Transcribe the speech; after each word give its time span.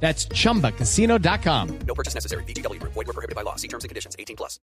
That's 0.00 0.28
chumbacasino.com. 0.28 1.68
No 1.86 1.94
purchase 1.94 2.14
necessary. 2.14 2.44
BGW. 2.44 2.80
Void 2.82 2.94
were 2.94 3.12
prohibited 3.12 3.34
by 3.34 3.42
law. 3.42 3.56
See 3.56 3.68
terms 3.68 3.84
and 3.84 3.88
conditions. 3.88 4.14
18 4.18 4.36
plus. 4.36 4.60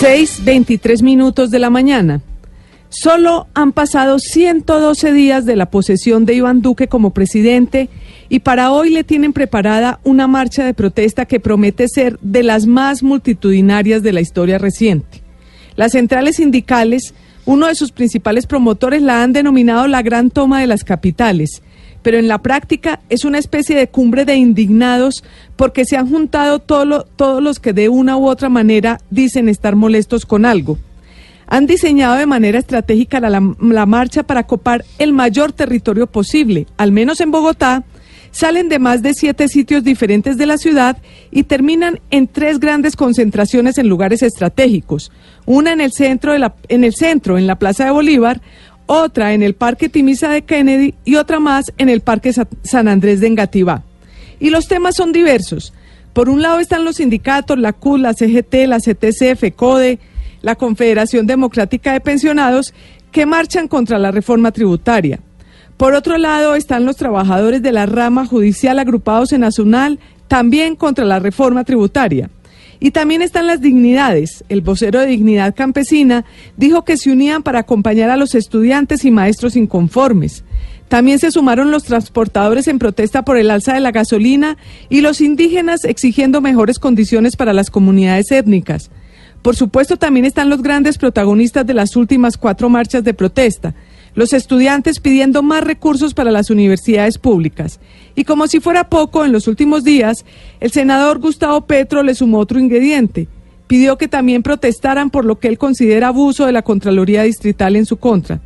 6.23 0.00 1.02
minutos 1.02 1.50
de 1.50 1.58
la 1.60 1.70
mañana. 1.70 2.22
Solo 2.88 3.46
han 3.54 3.72
pasado 3.72 4.18
112 4.18 5.12
días 5.12 5.46
de 5.46 5.56
la 5.56 5.70
posesión 5.70 6.26
de 6.26 6.34
Iván 6.34 6.60
Duque 6.60 6.88
como 6.88 7.14
presidente 7.14 7.88
y 8.28 8.40
para 8.40 8.72
hoy 8.72 8.90
le 8.90 9.02
tienen 9.04 9.32
preparada 9.32 10.00
una 10.04 10.26
marcha 10.26 10.64
de 10.64 10.74
protesta 10.74 11.24
que 11.24 11.40
promete 11.40 11.88
ser 11.88 12.18
de 12.20 12.42
las 12.42 12.66
más 12.66 13.02
multitudinarias 13.02 14.02
de 14.02 14.12
la 14.12 14.20
historia 14.20 14.58
reciente. 14.58 15.22
Las 15.74 15.92
centrales 15.92 16.36
sindicales, 16.36 17.14
uno 17.46 17.66
de 17.66 17.76
sus 17.76 17.92
principales 17.92 18.46
promotores, 18.46 19.00
la 19.00 19.22
han 19.22 19.32
denominado 19.32 19.86
la 19.86 20.02
gran 20.02 20.30
toma 20.30 20.60
de 20.60 20.66
las 20.66 20.84
capitales 20.84 21.62
pero 22.02 22.18
en 22.18 22.28
la 22.28 22.38
práctica 22.38 23.00
es 23.08 23.24
una 23.24 23.38
especie 23.38 23.76
de 23.76 23.88
cumbre 23.88 24.24
de 24.24 24.36
indignados 24.36 25.24
porque 25.56 25.84
se 25.84 25.96
han 25.96 26.08
juntado 26.08 26.58
todos 26.58 27.42
los 27.42 27.60
que 27.60 27.72
de 27.72 27.88
una 27.88 28.16
u 28.16 28.28
otra 28.28 28.48
manera 28.48 29.00
dicen 29.10 29.48
estar 29.48 29.76
molestos 29.76 30.26
con 30.26 30.44
algo. 30.44 30.78
Han 31.46 31.66
diseñado 31.66 32.16
de 32.16 32.26
manera 32.26 32.58
estratégica 32.58 33.20
la, 33.20 33.54
la 33.60 33.86
marcha 33.86 34.22
para 34.22 34.46
copar 34.46 34.84
el 34.98 35.12
mayor 35.12 35.52
territorio 35.52 36.06
posible, 36.06 36.66
al 36.76 36.92
menos 36.92 37.20
en 37.20 37.30
Bogotá, 37.30 37.84
salen 38.32 38.68
de 38.68 38.78
más 38.78 39.02
de 39.02 39.14
siete 39.14 39.46
sitios 39.46 39.84
diferentes 39.84 40.36
de 40.38 40.46
la 40.46 40.56
ciudad 40.56 40.96
y 41.30 41.44
terminan 41.44 42.00
en 42.10 42.26
tres 42.26 42.58
grandes 42.58 42.96
concentraciones 42.96 43.78
en 43.78 43.88
lugares 43.88 44.22
estratégicos. 44.22 45.12
Una 45.44 45.72
en 45.72 45.80
el 45.80 45.92
centro, 45.92 46.32
de 46.32 46.38
la, 46.38 46.54
en 46.68 46.82
el 46.82 46.94
centro, 46.94 47.38
en 47.38 47.46
la 47.46 47.56
Plaza 47.56 47.84
de 47.84 47.90
Bolívar, 47.90 48.40
otra 48.92 49.32
en 49.32 49.42
el 49.42 49.54
Parque 49.54 49.88
Timisa 49.88 50.28
de 50.28 50.42
Kennedy 50.42 50.94
y 51.04 51.16
otra 51.16 51.40
más 51.40 51.72
en 51.78 51.88
el 51.88 52.02
Parque 52.02 52.32
San 52.32 52.88
Andrés 52.88 53.20
de 53.20 53.28
Engativá. 53.28 53.82
Y 54.38 54.50
los 54.50 54.68
temas 54.68 54.96
son 54.96 55.12
diversos. 55.12 55.72
Por 56.12 56.28
un 56.28 56.42
lado 56.42 56.60
están 56.60 56.84
los 56.84 56.96
sindicatos, 56.96 57.58
la 57.58 57.72
CUT, 57.72 58.00
la 58.00 58.12
CGT, 58.12 58.66
la 58.66 58.80
CTC, 58.80 59.36
FECODE, 59.36 59.98
la 60.42 60.56
Confederación 60.56 61.26
Democrática 61.26 61.92
de 61.92 62.00
Pensionados, 62.00 62.74
que 63.10 63.24
marchan 63.24 63.66
contra 63.66 63.98
la 63.98 64.10
reforma 64.10 64.52
tributaria. 64.52 65.20
Por 65.78 65.94
otro 65.94 66.18
lado 66.18 66.54
están 66.54 66.84
los 66.84 66.96
trabajadores 66.96 67.62
de 67.62 67.72
la 67.72 67.86
rama 67.86 68.26
judicial 68.26 68.78
agrupados 68.78 69.32
en 69.32 69.44
Azunal, 69.44 69.98
también 70.28 70.76
contra 70.76 71.04
la 71.04 71.18
reforma 71.18 71.64
tributaria. 71.64 72.28
Y 72.84 72.90
también 72.90 73.22
están 73.22 73.46
las 73.46 73.60
dignidades. 73.60 74.42
El 74.48 74.60
vocero 74.60 74.98
de 74.98 75.06
Dignidad 75.06 75.54
Campesina 75.54 76.24
dijo 76.56 76.84
que 76.84 76.96
se 76.96 77.12
unían 77.12 77.44
para 77.44 77.60
acompañar 77.60 78.10
a 78.10 78.16
los 78.16 78.34
estudiantes 78.34 79.04
y 79.04 79.12
maestros 79.12 79.54
inconformes. 79.54 80.42
También 80.88 81.20
se 81.20 81.30
sumaron 81.30 81.70
los 81.70 81.84
transportadores 81.84 82.66
en 82.66 82.80
protesta 82.80 83.24
por 83.24 83.36
el 83.36 83.52
alza 83.52 83.74
de 83.74 83.78
la 83.78 83.92
gasolina 83.92 84.56
y 84.88 85.00
los 85.00 85.20
indígenas 85.20 85.84
exigiendo 85.84 86.40
mejores 86.40 86.80
condiciones 86.80 87.36
para 87.36 87.52
las 87.52 87.70
comunidades 87.70 88.32
étnicas. 88.32 88.90
Por 89.42 89.54
supuesto, 89.54 89.96
también 89.96 90.26
están 90.26 90.50
los 90.50 90.60
grandes 90.60 90.98
protagonistas 90.98 91.64
de 91.64 91.74
las 91.74 91.94
últimas 91.94 92.36
cuatro 92.36 92.68
marchas 92.68 93.04
de 93.04 93.14
protesta, 93.14 93.76
los 94.14 94.32
estudiantes 94.32 95.00
pidiendo 95.00 95.42
más 95.42 95.64
recursos 95.64 96.14
para 96.14 96.30
las 96.30 96.50
universidades 96.50 97.18
públicas. 97.18 97.80
Y 98.14 98.24
como 98.24 98.46
si 98.46 98.60
fuera 98.60 98.88
poco, 98.88 99.24
en 99.24 99.32
los 99.32 99.48
últimos 99.48 99.84
días, 99.84 100.24
el 100.60 100.70
senador 100.70 101.18
Gustavo 101.18 101.62
Petro 101.62 102.02
le 102.02 102.14
sumó 102.14 102.38
otro 102.38 102.58
ingrediente. 102.58 103.28
Pidió 103.66 103.96
que 103.96 104.08
también 104.08 104.42
protestaran 104.42 105.10
por 105.10 105.24
lo 105.24 105.38
que 105.38 105.48
él 105.48 105.56
considera 105.56 106.08
abuso 106.08 106.44
de 106.44 106.52
la 106.52 106.62
Contraloría 106.62 107.22
Distrital 107.22 107.76
en 107.76 107.86
su 107.86 107.96
contra. 107.96 108.40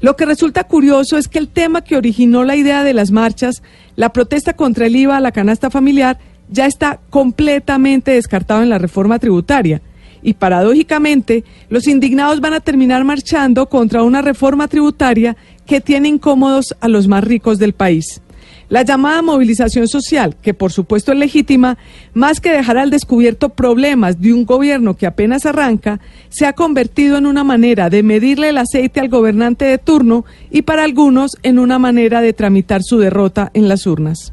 Lo 0.00 0.16
que 0.16 0.26
resulta 0.26 0.64
curioso 0.64 1.16
es 1.16 1.28
que 1.28 1.38
el 1.38 1.48
tema 1.48 1.82
que 1.82 1.96
originó 1.96 2.44
la 2.44 2.56
idea 2.56 2.82
de 2.82 2.92
las 2.92 3.10
marchas, 3.10 3.62
la 3.96 4.12
protesta 4.12 4.54
contra 4.54 4.86
el 4.86 4.96
IVA 4.96 5.16
a 5.16 5.20
la 5.20 5.32
canasta 5.32 5.70
familiar, 5.70 6.18
ya 6.50 6.66
está 6.66 7.00
completamente 7.08 8.10
descartado 8.10 8.62
en 8.62 8.68
la 8.68 8.78
reforma 8.78 9.18
tributaria 9.18 9.80
y 10.24 10.34
paradójicamente 10.34 11.44
los 11.68 11.86
indignados 11.86 12.40
van 12.40 12.54
a 12.54 12.60
terminar 12.60 13.04
marchando 13.04 13.68
contra 13.68 14.02
una 14.02 14.22
reforma 14.22 14.66
tributaria 14.66 15.36
que 15.66 15.80
tiene 15.80 16.08
incómodos 16.08 16.74
a 16.80 16.88
los 16.88 17.06
más 17.06 17.22
ricos 17.22 17.58
del 17.58 17.74
país. 17.74 18.20
La 18.68 18.82
llamada 18.82 19.20
movilización 19.20 19.86
social, 19.86 20.36
que 20.40 20.54
por 20.54 20.72
supuesto 20.72 21.12
es 21.12 21.18
legítima, 21.18 21.76
más 22.14 22.40
que 22.40 22.50
dejar 22.50 22.78
al 22.78 22.90
descubierto 22.90 23.50
problemas 23.50 24.20
de 24.20 24.32
un 24.32 24.46
gobierno 24.46 24.96
que 24.96 25.06
apenas 25.06 25.44
arranca, 25.44 26.00
se 26.30 26.46
ha 26.46 26.54
convertido 26.54 27.18
en 27.18 27.26
una 27.26 27.44
manera 27.44 27.90
de 27.90 28.02
medirle 28.02 28.48
el 28.48 28.58
aceite 28.58 29.00
al 29.00 29.10
gobernante 29.10 29.66
de 29.66 29.78
turno 29.78 30.24
y 30.50 30.62
para 30.62 30.84
algunos 30.84 31.32
en 31.42 31.58
una 31.58 31.78
manera 31.78 32.22
de 32.22 32.32
tramitar 32.32 32.82
su 32.82 32.98
derrota 32.98 33.50
en 33.52 33.68
las 33.68 33.86
urnas. 33.86 34.32